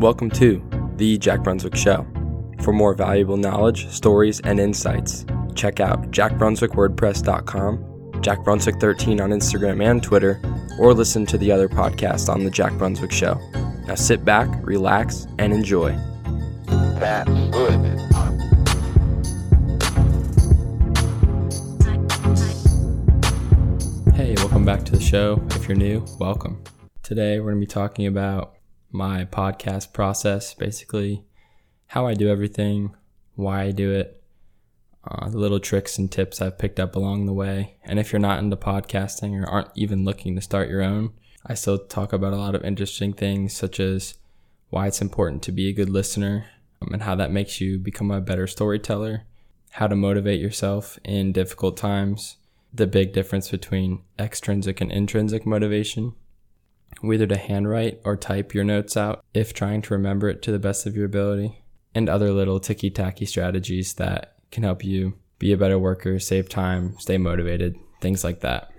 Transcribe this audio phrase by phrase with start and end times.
[0.00, 0.62] Welcome to
[0.96, 2.06] The Jack Brunswick Show.
[2.60, 9.82] For more valuable knowledge, stories, and insights, check out jackbrunswickwordpress.com, Jack Brunswick 13 on Instagram
[9.82, 10.38] and Twitter,
[10.78, 13.40] or listen to the other podcast on The Jack Brunswick Show.
[13.86, 15.96] Now sit back, relax, and enjoy.
[16.66, 17.98] That's good.
[24.14, 25.42] Hey, welcome back to the show.
[25.52, 26.62] If you're new, welcome.
[27.02, 28.55] Today we're going to be talking about
[28.96, 31.24] my podcast process, basically
[31.88, 32.94] how I do everything,
[33.34, 34.22] why I do it,
[35.06, 37.76] uh, the little tricks and tips I've picked up along the way.
[37.84, 41.12] And if you're not into podcasting or aren't even looking to start your own,
[41.46, 44.14] I still talk about a lot of interesting things, such as
[44.70, 46.46] why it's important to be a good listener
[46.82, 49.22] um, and how that makes you become a better storyteller,
[49.72, 52.36] how to motivate yourself in difficult times,
[52.74, 56.14] the big difference between extrinsic and intrinsic motivation,
[57.00, 60.58] whether to handwrite or type your notes out if trying to remember it to the
[60.58, 61.62] best of your ability,
[61.94, 66.48] and other little ticky tacky strategies that can help you be a better worker, save
[66.48, 68.70] time, stay motivated, things like that.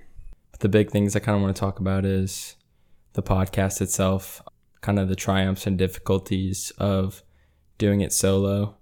[0.52, 2.56] But the big things I kind of want to talk about is
[3.14, 4.42] the podcast itself,
[4.82, 7.24] kind of the triumphs and difficulties of
[7.78, 8.78] doing it solo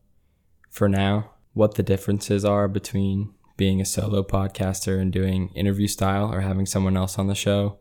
[0.70, 6.34] for now, what the differences are between being a solo podcaster and doing interview style
[6.34, 7.80] or having someone else on the show,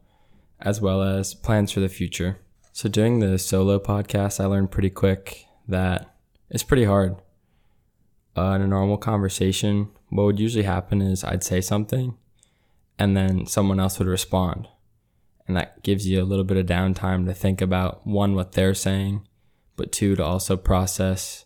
[0.61, 2.39] as well as plans for the future.
[2.73, 6.15] So, doing the solo podcast, I learned pretty quick that
[6.51, 7.17] it's pretty hard.
[8.37, 12.17] Uh, in a normal conversation, what would usually happen is I'd say something
[12.99, 14.69] and then someone else would respond.
[15.47, 18.75] And that gives you a little bit of downtime to think about one, what they're
[18.75, 19.27] saying,
[19.77, 21.45] but two, to also process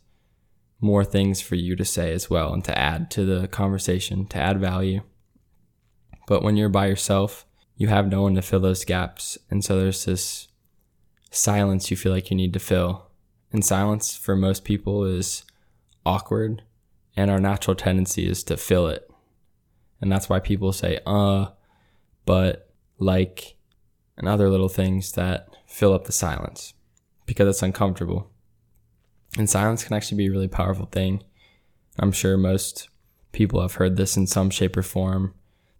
[0.80, 4.38] more things for you to say as well and to add to the conversation, to
[4.38, 5.00] add value.
[6.26, 7.44] But when you're by yourself,
[7.78, 9.38] you have no one to fill those gaps.
[9.50, 10.48] And so there's this
[11.30, 13.06] silence you feel like you need to fill.
[13.52, 15.44] And silence for most people is
[16.04, 16.62] awkward,
[17.16, 19.08] and our natural tendency is to fill it.
[20.00, 21.46] And that's why people say, uh,
[22.26, 22.68] but,
[22.98, 23.56] like,
[24.16, 26.74] and other little things that fill up the silence
[27.26, 28.28] because it's uncomfortable.
[29.38, 31.22] And silence can actually be a really powerful thing.
[31.98, 32.88] I'm sure most
[33.30, 35.34] people have heard this in some shape or form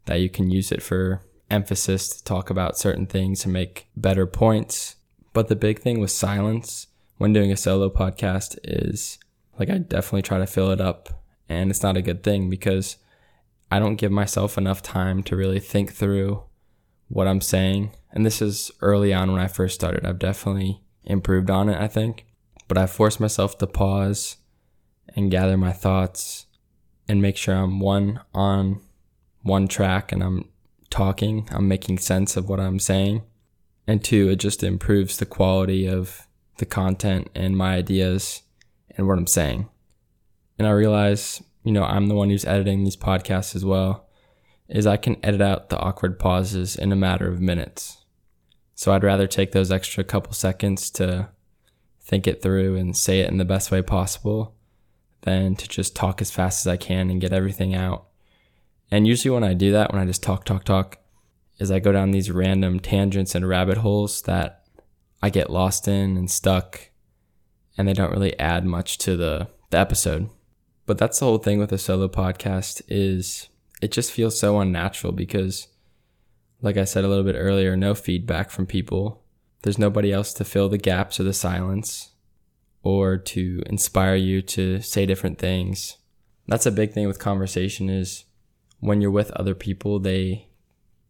[0.04, 4.26] that you can use it for emphasis to talk about certain things to make better
[4.26, 4.96] points.
[5.32, 6.86] But the big thing with silence
[7.16, 9.18] when doing a solo podcast is
[9.58, 12.96] like I definitely try to fill it up and it's not a good thing because
[13.70, 16.42] I don't give myself enough time to really think through
[17.08, 17.92] what I'm saying.
[18.12, 20.06] And this is early on when I first started.
[20.06, 22.26] I've definitely improved on it, I think
[22.68, 24.36] but I force myself to pause
[25.16, 26.46] and gather my thoughts
[27.08, 28.80] and make sure I'm one on
[29.42, 30.50] one track and I'm
[30.90, 33.22] talking, I'm making sense of what I'm saying.
[33.86, 36.26] And two, it just improves the quality of
[36.58, 38.42] the content and my ideas
[38.96, 39.68] and what I'm saying.
[40.58, 44.08] And I realize, you know, I'm the one who's editing these podcasts as well,
[44.68, 48.04] is I can edit out the awkward pauses in a matter of minutes.
[48.74, 51.30] So I'd rather take those extra couple seconds to
[52.00, 54.54] think it through and say it in the best way possible
[55.22, 58.07] than to just talk as fast as I can and get everything out.
[58.90, 60.98] And usually when I do that, when I just talk, talk, talk,
[61.58, 64.64] is I go down these random tangents and rabbit holes that
[65.22, 66.90] I get lost in and stuck
[67.76, 70.28] and they don't really add much to the, the episode.
[70.86, 73.48] But that's the whole thing with a solo podcast is
[73.80, 75.68] it just feels so unnatural because
[76.60, 79.22] like I said a little bit earlier, no feedback from people.
[79.62, 82.12] There's nobody else to fill the gaps or the silence
[82.82, 85.98] or to inspire you to say different things.
[86.46, 88.24] That's a big thing with conversation is
[88.80, 90.48] when you're with other people, they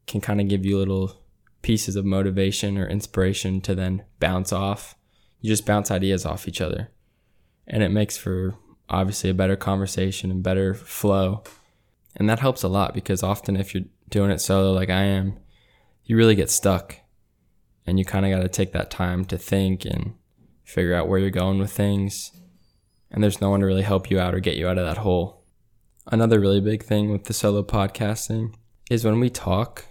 [0.07, 1.21] can kind of give you little
[1.63, 4.95] pieces of motivation or inspiration to then bounce off.
[5.41, 6.91] You just bounce ideas off each other.
[7.67, 8.55] And it makes for
[8.89, 11.43] obviously a better conversation and better flow.
[12.17, 15.39] And that helps a lot because often if you're doing it solo like I am,
[16.05, 16.97] you really get stuck
[17.87, 20.15] and you kind of got to take that time to think and
[20.65, 22.33] figure out where you're going with things.
[23.11, 24.99] And there's no one to really help you out or get you out of that
[24.99, 25.38] hole.
[26.11, 28.55] Another really big thing with the solo podcasting
[28.91, 29.85] is when we talk,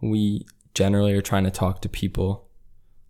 [0.00, 2.48] we generally are trying to talk to people.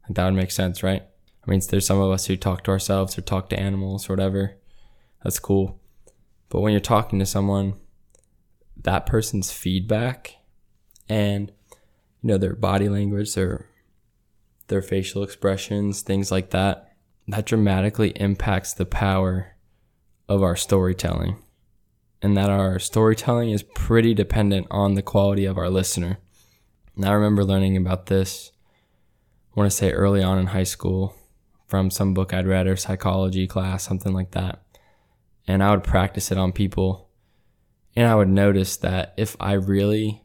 [0.05, 1.03] Like that would make sense, right?
[1.03, 4.15] I mean, there's some of us who talk to ourselves or talk to animals or
[4.15, 4.57] whatever.
[5.23, 5.79] That's cool.
[6.49, 7.75] But when you're talking to someone,
[8.83, 10.37] that person's feedback
[11.07, 11.53] and
[12.23, 13.69] you know their body language, their
[14.69, 16.95] their facial expressions, things like that,
[17.29, 19.55] that dramatically impacts the power
[20.31, 21.37] of our storytelling.
[22.25, 26.17] And that our storytelling is pretty dependent on the quality of our listener.
[26.97, 28.51] And I remember learning about this,
[29.55, 31.15] I want to say early on in high school,
[31.67, 34.63] from some book I'd read or psychology class, something like that.
[35.47, 37.11] And I would practice it on people.
[37.95, 40.25] And I would notice that if I really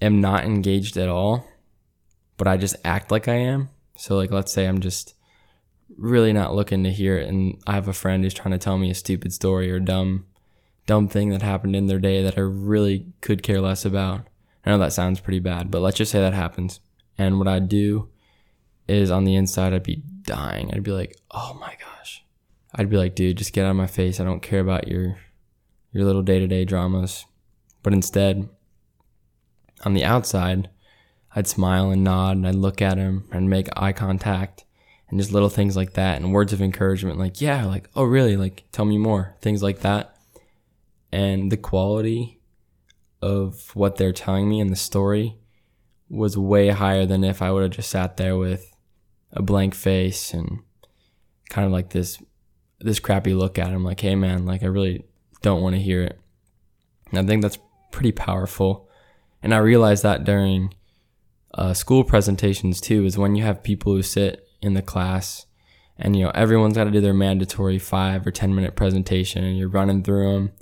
[0.00, 1.46] am not engaged at all,
[2.38, 3.68] but I just act like I am.
[3.94, 5.14] So, like, let's say I'm just
[5.98, 8.78] really not looking to hear it, and I have a friend who's trying to tell
[8.78, 10.24] me a stupid story or dumb,
[10.86, 14.26] dumb thing that happened in their day that I really could care less about.
[14.64, 16.80] I know that sounds pretty bad, but let's just say that happens.
[17.18, 18.08] And what I'd do
[18.88, 20.70] is on the inside, I'd be dying.
[20.72, 22.24] I'd be like, oh my gosh.
[22.74, 24.18] I'd be like, dude, just get out of my face.
[24.18, 25.18] I don't care about your
[25.92, 27.24] your little day to day dramas.
[27.82, 28.48] But instead,
[29.84, 30.70] on the outside,
[31.36, 34.64] I'd smile and nod and I'd look at him and make eye contact
[35.08, 38.36] and just little things like that and words of encouragement like, yeah, like, oh really?
[38.36, 39.36] Like tell me more.
[39.40, 40.13] Things like that.
[41.14, 42.40] And the quality
[43.22, 45.36] of what they're telling me in the story
[46.08, 48.74] was way higher than if I would have just sat there with
[49.30, 50.58] a blank face and
[51.50, 52.20] kind of like this
[52.80, 55.04] this crappy look at him like hey man like I really
[55.40, 56.18] don't want to hear it.
[57.10, 57.58] And I think that's
[57.92, 58.88] pretty powerful.
[59.40, 60.74] And I realized that during
[61.54, 65.46] uh, school presentations too is when you have people who sit in the class
[65.96, 69.56] and you know everyone's got to do their mandatory 5 or 10 minute presentation and
[69.56, 70.52] you're running through them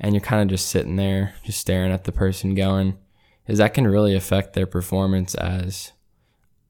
[0.00, 2.98] and you're kind of just sitting there just staring at the person going
[3.46, 5.92] is that can really affect their performance as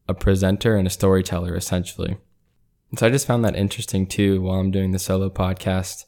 [0.09, 2.17] a presenter and a storyteller, essentially.
[2.91, 6.07] And so I just found that interesting too while I'm doing the solo podcast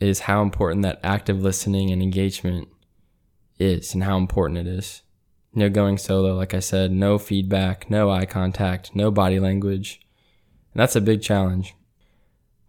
[0.00, 2.68] is how important that active listening and engagement
[3.58, 5.02] is and how important it is.
[5.52, 10.00] You know, going solo, like I said, no feedback, no eye contact, no body language.
[10.72, 11.74] And that's a big challenge.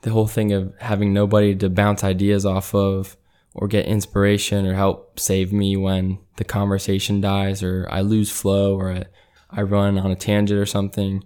[0.02, 3.18] The whole thing of having nobody to bounce ideas off of,
[3.58, 8.76] or get inspiration or help save me when the conversation dies or I lose flow
[8.76, 9.06] or I,
[9.50, 11.24] I run on a tangent or something.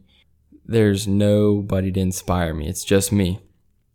[0.66, 2.70] There's nobody to inspire me.
[2.70, 3.42] It's just me.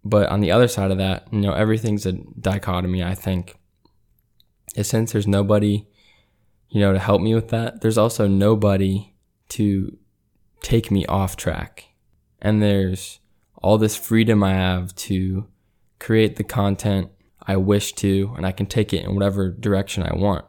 [0.04, 3.56] But on the other side of that, you know, everything's a dichotomy, I think.
[4.76, 5.86] And since there's nobody,
[6.68, 9.14] you know, to help me with that, there's also nobody
[9.48, 9.96] to
[10.60, 11.86] take me off track.
[12.42, 13.18] And there's
[13.62, 15.46] all this freedom I have to
[15.98, 17.10] create the content
[17.46, 20.44] I wish to, and I can take it in whatever direction I want.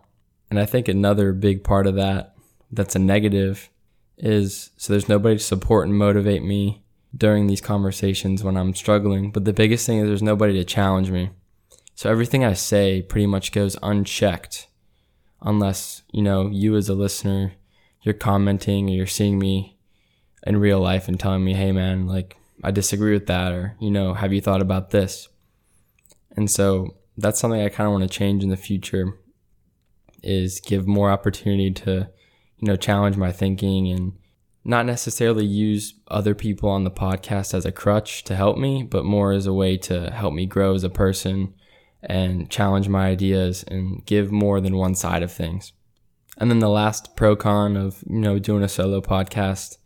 [0.49, 2.35] And I think another big part of that
[2.71, 3.69] that's a negative
[4.17, 6.83] is so there's nobody to support and motivate me
[7.15, 9.31] during these conversations when I'm struggling.
[9.31, 11.29] But the biggest thing is there's nobody to challenge me.
[11.95, 14.67] So everything I say pretty much goes unchecked
[15.41, 17.53] unless, you know, you as a listener,
[18.01, 19.77] you're commenting or you're seeing me
[20.45, 23.91] in real life and telling me, hey man, like I disagree with that or, you
[23.91, 25.27] know, have you thought about this?
[26.37, 29.17] And so that's something I kind of want to change in the future
[30.23, 32.09] is give more opportunity to,
[32.57, 34.13] you know, challenge my thinking and
[34.63, 39.03] not necessarily use other people on the podcast as a crutch to help me, but
[39.03, 41.53] more as a way to help me grow as a person
[42.03, 45.73] and challenge my ideas and give more than one side of things.
[46.37, 49.77] And then the last pro con of, you know, doing a solo podcast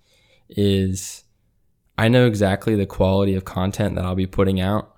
[0.49, 1.23] is
[1.97, 4.90] I know exactly the quality of content that I'll be putting out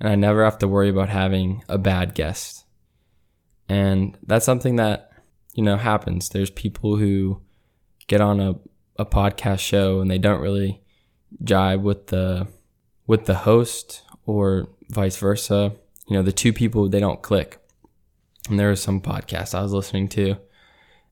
[0.00, 2.64] and I never have to worry about having a bad guest.
[3.68, 5.12] And that's something that,
[5.54, 6.30] you know, happens.
[6.30, 7.42] There's people who
[8.08, 8.54] get on a,
[8.98, 10.82] a podcast show and they don't really
[11.44, 12.48] jibe with the
[13.06, 15.72] with the host or vice versa.
[16.08, 17.58] You know, the two people they don't click.
[18.48, 20.36] And there was some podcast I was listening to,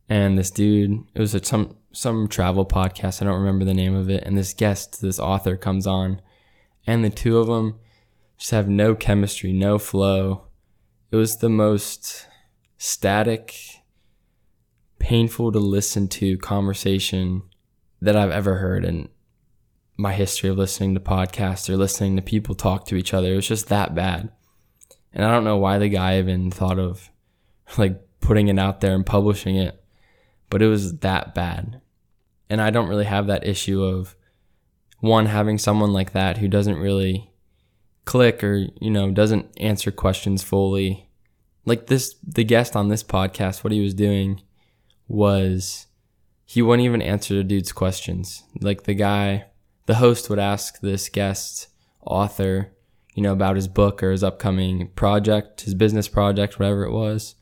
[0.08, 3.20] and this dude, it was a, some some travel podcast.
[3.20, 4.24] I don't remember the name of it.
[4.24, 6.20] And this guest, this author, comes on,
[6.86, 7.78] and the two of them
[8.38, 10.46] just have no chemistry, no flow.
[11.10, 12.26] It was the most
[12.76, 13.54] static,
[14.98, 17.42] painful to listen to conversation
[18.00, 19.08] that I've ever heard in
[19.96, 23.32] my history of listening to podcasts or listening to people talk to each other.
[23.32, 24.30] It was just that bad.
[25.12, 27.10] And I don't know why the guy even thought of
[27.76, 29.82] like putting it out there and publishing it,
[30.48, 31.80] but it was that bad.
[32.48, 34.14] And I don't really have that issue of
[35.00, 37.27] one having someone like that who doesn't really
[38.08, 41.10] click or you know doesn't answer questions fully.
[41.66, 44.40] Like this the guest on this podcast what he was doing
[45.08, 45.88] was
[46.46, 48.44] he wouldn't even answer the dude's questions.
[48.62, 49.44] Like the guy
[49.84, 51.68] the host would ask this guest
[52.00, 52.72] author
[53.14, 57.34] you know about his book or his upcoming project his business project whatever it was.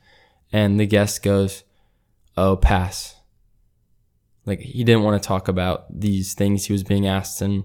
[0.53, 1.63] And the guest goes
[2.37, 3.15] oh pass.
[4.45, 7.63] Like he didn't want to talk about these things he was being asked and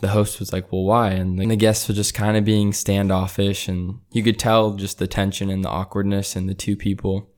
[0.00, 1.10] the host was like, well, why?
[1.10, 5.06] And the guests were just kind of being standoffish and you could tell just the
[5.06, 7.28] tension and the awkwardness in the two people.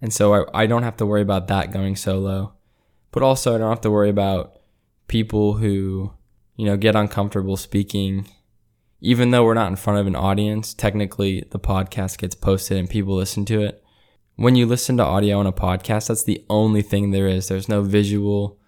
[0.00, 2.54] And so I, I don't have to worry about that going solo.
[3.10, 4.58] But also I don't have to worry about
[5.08, 6.12] people who
[6.56, 8.26] you know, get uncomfortable speaking.
[9.00, 12.88] Even though we're not in front of an audience, technically the podcast gets posted and
[12.88, 13.82] people listen to it.
[14.36, 17.48] When you listen to audio on a podcast, that's the only thing there is.
[17.48, 18.58] There's no visual,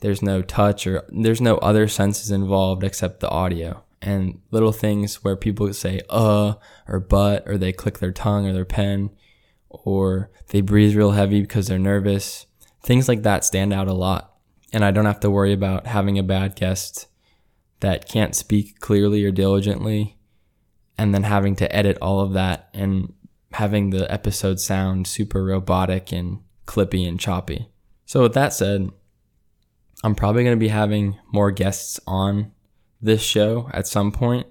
[0.00, 3.84] there's no touch, or there's no other senses involved except the audio.
[4.02, 6.54] And little things where people say uh
[6.88, 9.10] or but, or they click their tongue or their pen,
[9.68, 12.46] or they breathe real heavy because they're nervous.
[12.82, 14.34] Things like that stand out a lot.
[14.72, 17.06] And I don't have to worry about having a bad guest
[17.80, 20.16] that can't speak clearly or diligently
[20.96, 23.12] and then having to edit all of that and
[23.52, 27.68] having the episode sound super robotic and clippy and choppy.
[28.06, 28.90] So, with that said,
[30.02, 32.52] I'm probably going to be having more guests on
[33.00, 34.46] this show at some point.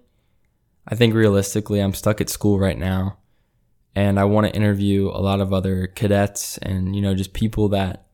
[0.87, 3.17] I think realistically, I'm stuck at school right now
[3.95, 7.69] and I want to interview a lot of other cadets and, you know, just people
[7.69, 8.05] that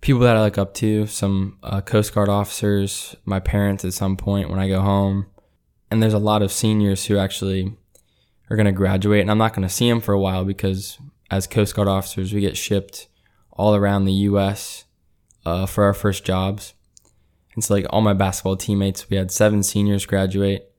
[0.00, 4.16] people that I look up to, some uh, Coast Guard officers, my parents at some
[4.16, 5.26] point when I go home.
[5.90, 7.76] And there's a lot of seniors who actually
[8.50, 10.98] are going to graduate, and I'm not going to see them for a while because
[11.30, 13.08] as Coast Guard officers, we get shipped
[13.52, 14.84] all around the U.S.
[15.44, 16.74] Uh, for our first jobs.
[17.58, 20.70] And so, like all my basketball teammates, we had seven seniors graduate,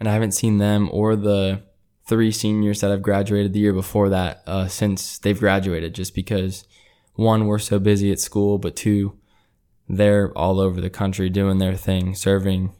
[0.00, 1.60] and I haven't seen them or the
[2.06, 6.64] three seniors that have graduated the year before that uh, since they've graduated, just because
[7.12, 9.18] one, we're so busy at school, but two,
[9.86, 12.72] they're all over the country doing their thing, serving.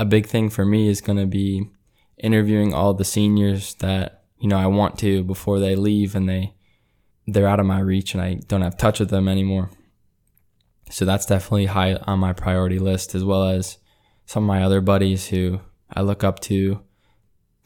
[0.00, 1.70] A big thing for me is going to be
[2.18, 6.52] interviewing all the seniors that, you know, I want to before they leave and they
[7.28, 9.70] they're out of my reach and I don't have touch with them anymore.
[10.90, 13.78] So that's definitely high on my priority list as well as
[14.26, 15.60] some of my other buddies who
[15.92, 16.80] I look up to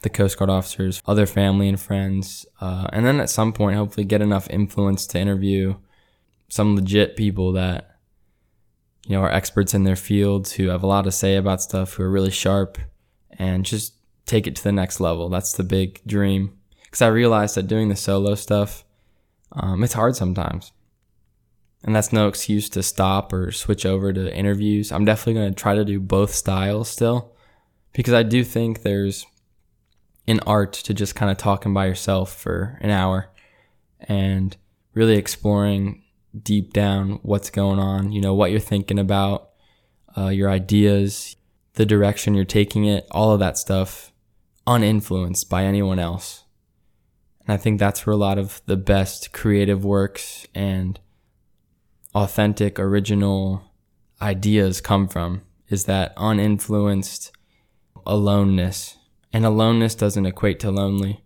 [0.01, 4.05] the Coast Guard officers, other family and friends, uh, and then at some point, hopefully,
[4.05, 5.75] get enough influence to interview
[6.47, 7.97] some legit people that
[9.07, 11.93] you know are experts in their fields who have a lot to say about stuff,
[11.93, 12.77] who are really sharp,
[13.31, 13.95] and just
[14.27, 15.29] take it to the next level.
[15.29, 16.57] That's the big dream.
[16.83, 18.85] Because I realized that doing the solo stuff,
[19.51, 20.71] um, it's hard sometimes.
[21.85, 24.91] And that's no excuse to stop or switch over to interviews.
[24.91, 27.35] I'm definitely going to try to do both styles still
[27.93, 29.27] because I do think there's
[30.27, 33.29] an art to just kind of talking by yourself for an hour
[33.99, 34.57] and
[34.95, 36.03] really exploring
[36.41, 39.51] deep down what's going on, you know, what you're thinking about,
[40.17, 41.35] uh, your ideas,
[41.73, 44.11] the direction you're taking it, all of that stuff
[44.65, 46.45] uninfluenced by anyone else.
[47.45, 50.99] And I think that's where a lot of the best creative works and
[52.15, 53.61] authentic, original
[54.21, 57.31] ideas come from is that uninfluenced
[58.07, 58.97] aloneness
[59.33, 61.23] and aloneness doesn't equate to lonely.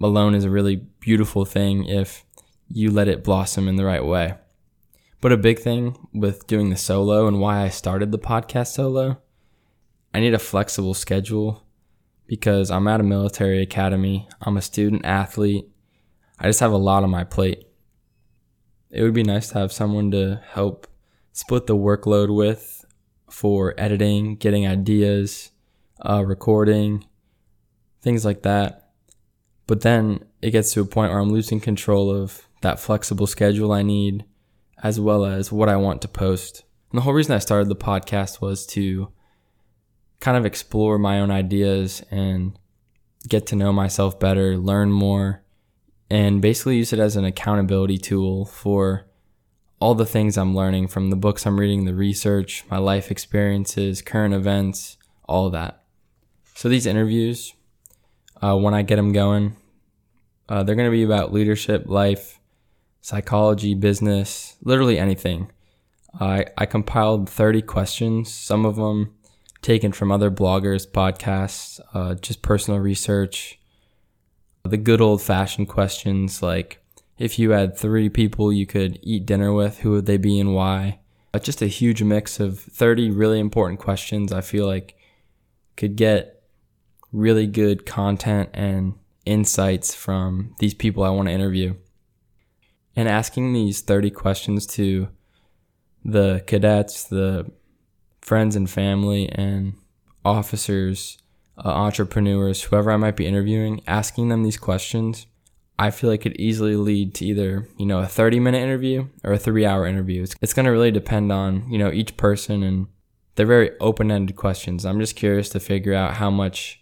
[0.00, 2.24] Alone is a really beautiful thing if
[2.68, 4.34] you let it blossom in the right way.
[5.22, 9.18] But a big thing with doing the solo and why I started the podcast solo,
[10.12, 11.64] I need a flexible schedule
[12.26, 14.28] because I'm at a military academy.
[14.42, 15.66] I'm a student athlete.
[16.38, 17.65] I just have a lot on my plate.
[18.90, 20.86] It would be nice to have someone to help
[21.32, 22.84] split the workload with
[23.30, 25.50] for editing, getting ideas,
[26.00, 27.04] uh, recording,
[28.00, 28.90] things like that.
[29.66, 33.72] But then it gets to a point where I'm losing control of that flexible schedule
[33.72, 34.24] I need,
[34.82, 36.62] as well as what I want to post.
[36.90, 39.12] And the whole reason I started the podcast was to
[40.20, 42.58] kind of explore my own ideas and
[43.28, 45.42] get to know myself better, learn more,
[46.10, 49.06] and basically use it as an accountability tool for
[49.80, 54.02] all the things I'm learning from the books I'm reading, the research, my life experiences,
[54.02, 54.96] current events,
[55.28, 55.82] all that.
[56.54, 57.52] So these interviews
[58.42, 59.56] uh, when I get them going.
[60.48, 62.38] Uh, they're going to be about leadership, life,
[63.00, 65.50] psychology, business, literally anything.
[66.20, 69.14] I, I compiled 30 questions, some of them
[69.60, 73.55] taken from other bloggers, podcasts, uh, just personal research.
[74.66, 76.82] The good old fashioned questions like
[77.18, 80.54] if you had three people you could eat dinner with, who would they be and
[80.54, 81.00] why?
[81.32, 84.96] Uh, just a huge mix of 30 really important questions I feel like
[85.76, 86.42] could get
[87.12, 88.94] really good content and
[89.24, 91.74] insights from these people I want to interview.
[92.94, 95.08] And asking these 30 questions to
[96.04, 97.50] the cadets, the
[98.20, 99.74] friends and family, and
[100.24, 101.18] officers,
[101.58, 105.26] uh, entrepreneurs, whoever I might be interviewing, asking them these questions,
[105.78, 109.32] I feel like could easily lead to either, you know, a 30 minute interview or
[109.32, 110.22] a three hour interview.
[110.22, 112.86] It's, it's going to really depend on, you know, each person and
[113.34, 114.86] they're very open ended questions.
[114.86, 116.80] I'm just curious to figure out how much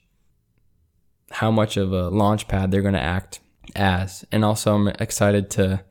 [1.31, 3.41] how much of a launch pad they're going to act
[3.75, 4.25] as.
[4.31, 5.83] And also, I'm excited to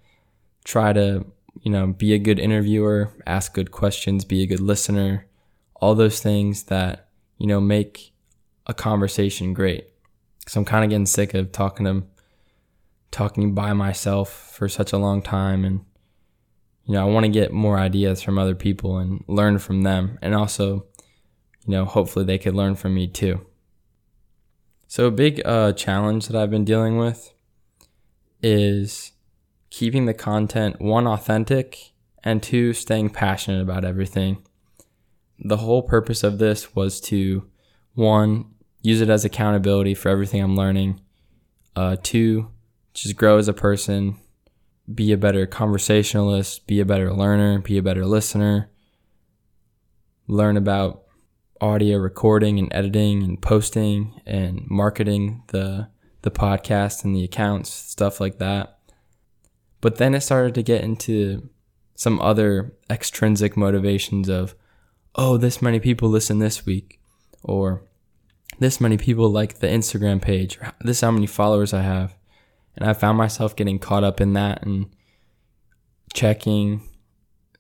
[0.64, 1.26] try to,
[1.62, 5.28] you know, be a good interviewer, ask good questions, be a good listener,
[5.76, 8.13] all those things that, you know, make
[8.66, 9.88] a conversation great.
[10.48, 12.04] So I'm kind of getting sick of talking to
[13.12, 15.86] talking by myself for such a long time and
[16.86, 20.20] you know, I want to get more ideas from other people and learn from them
[20.22, 20.86] and also,
[21.66, 23.46] you know, hopefully they could learn from me too.
[24.88, 27.34] So a big uh, challenge that I've been dealing with
[28.42, 29.14] is
[29.70, 31.94] keeping the content one authentic
[32.24, 34.44] and two staying passionate about everything.
[35.40, 37.50] The whole purpose of this was to
[37.96, 38.53] one
[38.84, 41.02] use it as accountability for everything I'm learning.
[41.76, 42.52] Uh, two,
[42.94, 44.18] just grow as a person,
[44.94, 48.70] be a better conversationalist, be a better learner, be a better listener,
[50.28, 51.04] learn about
[51.62, 55.88] audio recording and editing and posting and marketing the
[56.22, 58.78] the podcast and the accounts, stuff like that.
[59.82, 61.50] But then it started to get into
[61.96, 64.56] some other extrinsic motivations of,
[65.16, 67.02] oh, this many people listen this week,
[67.44, 67.84] or
[68.60, 72.16] this many people like the Instagram page, this how many followers I have.
[72.76, 74.88] And I found myself getting caught up in that and
[76.14, 76.82] checking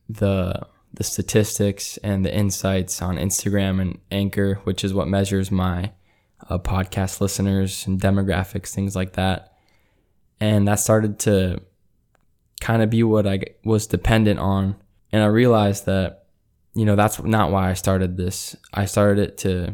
[0.10, 5.92] the the statistics and the insights on Instagram and Anchor, which is what measures my
[6.50, 9.54] uh, podcast listeners and demographics, things like that.
[10.40, 11.62] And that started to
[12.62, 14.76] kind of be what I was dependent on.
[15.12, 16.26] And I realized that,
[16.76, 18.56] you know, that's not why I started this.
[18.72, 19.74] I started it to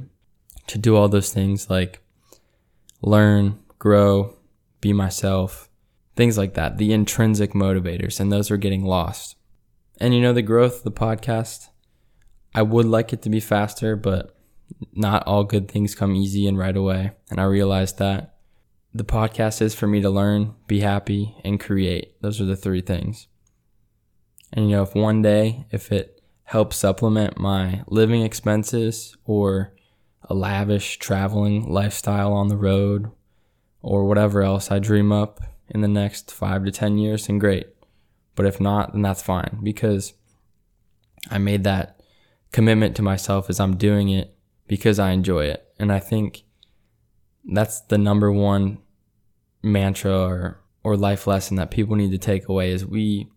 [0.70, 2.00] to do all those things like
[3.02, 4.36] learn, grow,
[4.82, 5.68] be myself,
[6.16, 9.36] things like that, the intrinsic motivators, and those are getting lost.
[10.00, 11.70] And you know, the growth of the podcast,
[12.54, 14.36] I would like it to be faster, but
[14.94, 17.12] not all good things come easy and right away.
[17.32, 18.36] And I realized that
[18.94, 22.22] the podcast is for me to learn, be happy, and create.
[22.22, 23.28] Those are the three things.
[24.54, 29.74] And you know, if one day, if it helps supplement my living expenses or
[30.24, 33.12] a lavish traveling lifestyle on the road
[33.82, 37.68] or whatever else I dream up in the next five to 10 years, then great.
[38.36, 40.14] But if not, then that's fine because
[41.30, 42.02] I made that
[42.52, 44.36] commitment to myself as I'm doing it
[44.68, 45.68] because I enjoy it.
[45.78, 46.44] And I think
[47.46, 48.80] that's the number one
[49.62, 53.30] mantra or, or life lesson that people need to take away is we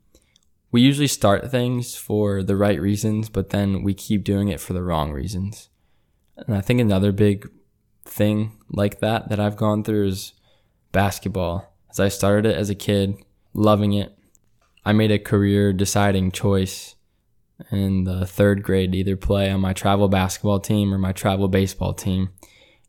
[0.70, 4.72] we usually start things for the right reasons, but then we keep doing it for
[4.72, 5.68] the wrong reasons.
[6.36, 7.48] And I think another big
[8.04, 10.32] thing like that that I've gone through is
[10.90, 11.72] basketball.
[11.90, 13.16] As I started it as a kid,
[13.54, 14.16] loving it,
[14.84, 16.96] I made a career deciding choice
[17.70, 21.48] in the third grade to either play on my travel basketball team or my travel
[21.48, 22.30] baseball team.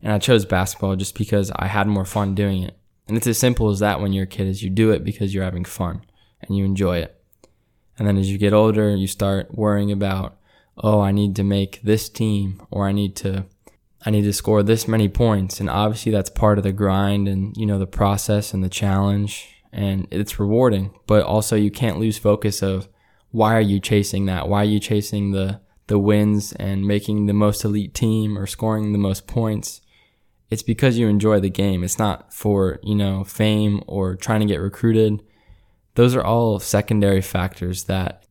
[0.02, 2.76] And I chose basketball just because I had more fun doing it.
[3.06, 5.34] And it's as simple as that when you're a kid is you do it because
[5.34, 6.04] you're having fun
[6.40, 7.22] and you enjoy it.
[7.98, 10.36] And then as you get older, you start worrying about,
[10.76, 13.46] oh, I need to make this team or I need to
[14.06, 15.60] I need to score this many points.
[15.60, 19.48] And obviously that's part of the grind and, you know, the process and the challenge
[19.72, 22.88] and it's rewarding, but also you can't lose focus of
[23.30, 24.48] why are you chasing that?
[24.48, 28.92] Why are you chasing the the wins and making the most elite team or scoring
[28.92, 29.80] the most points?
[30.50, 31.82] It's because you enjoy the game.
[31.82, 35.22] It's not for, you know, fame or trying to get recruited.
[35.94, 38.23] Those are all secondary factors that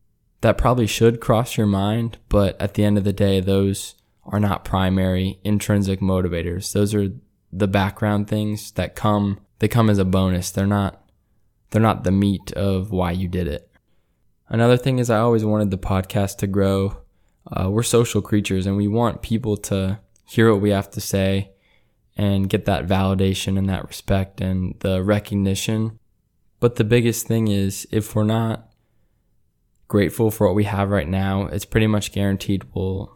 [0.43, 4.41] that probably should cross your mind, but at the end of the day, those are
[4.41, 6.73] not primary intrinsic motivators.
[6.73, 7.09] Those are
[7.51, 10.51] the background things that come they come as a bonus.
[10.51, 11.01] They're not
[11.69, 13.71] they're not the meat of why you did it.
[14.49, 16.97] Another thing is, I always wanted the podcast to grow.
[17.49, 21.53] Uh, we're social creatures and we want people to hear what we have to say
[22.17, 25.97] and get that validation and that respect and the recognition.
[26.59, 28.72] But the biggest thing is, if we're not
[29.93, 33.15] grateful for what we have right now, it's pretty much guaranteed we'll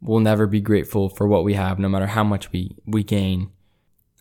[0.00, 3.50] we'll never be grateful for what we have, no matter how much we we gain.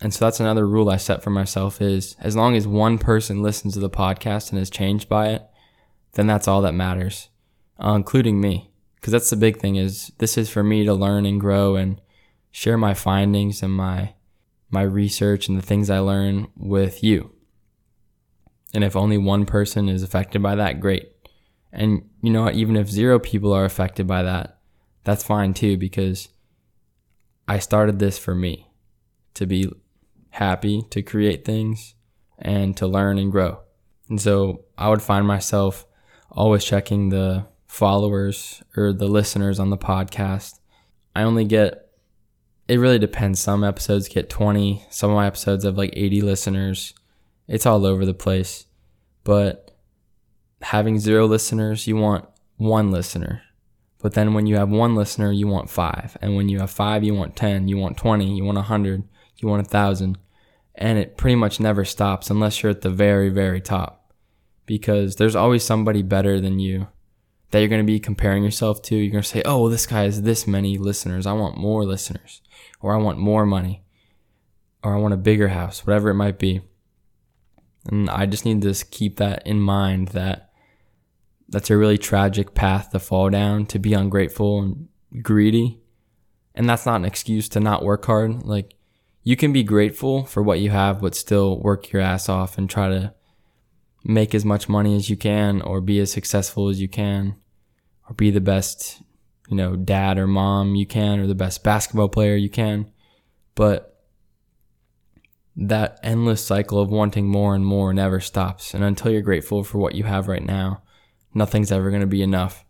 [0.02, 3.44] And so that's another rule I set for myself is as long as one person
[3.44, 5.44] listens to the podcast and is changed by it,
[6.14, 7.30] then that's all that matters,
[7.80, 8.72] uh, including me.
[8.96, 12.02] Because that's the big thing is this is for me to learn and grow and
[12.50, 14.16] share my findings and my
[14.72, 17.32] my research and the things I learn with you.
[18.74, 21.11] And if only one person is affected by that, great.
[21.72, 22.56] And you know what?
[22.56, 24.60] Even if zero people are affected by that,
[25.04, 26.30] that's fine too because
[27.48, 28.72] I started this for me
[29.34, 29.72] to be
[30.32, 31.96] happy to create things
[32.40, 33.60] and to learn and grow.
[34.10, 35.86] And so I would find myself
[36.30, 40.60] always checking the followers or the listeners on the podcast.
[41.16, 41.90] I only get,
[42.68, 43.40] it really depends.
[43.40, 46.94] Some episodes get 20, some of my episodes have like 80 listeners.
[47.48, 48.66] It's all over the place.
[49.24, 49.71] But
[50.62, 52.26] having zero listeners, you want
[52.58, 53.42] one listener.
[54.02, 56.18] But then when you have one listener, you want five.
[56.22, 59.04] And when you have five, you want 10, you want 20, you want 100,
[59.38, 60.18] you want a 1,000.
[60.76, 64.14] And it pretty much never stops unless you're at the very, very top.
[64.66, 66.88] Because there's always somebody better than you
[67.52, 68.96] that you're going to be comparing yourself to.
[68.96, 71.28] You're going to say, oh, this guy has this many listeners.
[71.28, 72.42] I want more listeners.
[72.80, 73.84] Or I want more money.
[74.84, 76.62] Or I want a bigger house, whatever it might be.
[77.88, 80.51] And I just need to keep that in mind that
[81.52, 84.88] that's a really tragic path to fall down, to be ungrateful and
[85.22, 85.80] greedy.
[86.56, 88.44] And that's not an excuse to not work hard.
[88.44, 88.74] Like,
[89.24, 92.70] you can be grateful for what you have, but still work your ass off and
[92.70, 93.14] try to
[94.04, 97.36] make as much money as you can or be as successful as you can
[98.10, 99.02] or be the best,
[99.48, 102.92] you know, dad or mom you can or the best basketball player you can.
[103.54, 104.04] But
[105.56, 108.74] that endless cycle of wanting more and more never stops.
[108.74, 110.82] And until you're grateful for what you have right now,
[111.34, 112.66] nothing's ever going to be enough.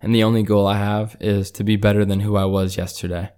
[0.00, 3.30] And the only goal I have is to be better than who I was yesterday.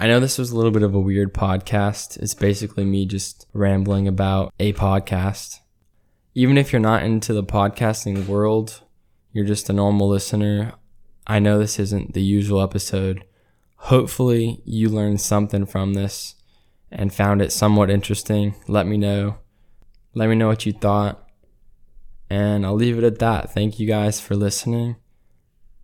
[0.00, 2.18] I know this was a little bit of a weird podcast.
[2.18, 5.58] It's basically me just rambling about a podcast.
[6.34, 8.82] Even if you're not into the podcasting world,
[9.32, 10.74] you're just a normal listener.
[11.26, 13.24] I know this isn't the usual episode.
[13.74, 16.36] Hopefully, you learned something from this
[16.92, 18.54] and found it somewhat interesting.
[18.68, 19.38] Let me know.
[20.14, 21.27] Let me know what you thought.
[22.30, 23.52] And I'll leave it at that.
[23.52, 24.96] Thank you guys for listening.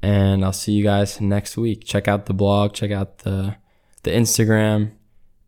[0.02, 1.84] And I'll see you guys next week.
[1.84, 3.56] Check out the blog, check out the
[4.02, 4.92] the Instagram,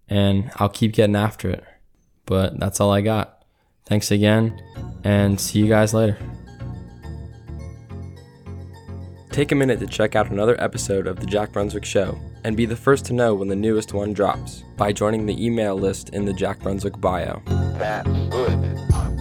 [0.08, 1.64] and I'll keep getting after it.
[2.24, 3.44] But that's all I got.
[3.84, 4.60] Thanks again,
[5.04, 6.18] and see you guys later.
[9.30, 12.64] Take a minute to check out another episode of The Jack Brunswick Show and be
[12.64, 16.24] the first to know when the newest one drops by joining the email list in
[16.24, 17.42] the Jack Brunswick bio.
[17.46, 19.15] That's good.